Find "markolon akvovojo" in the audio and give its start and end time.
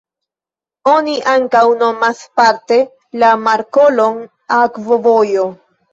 3.45-5.45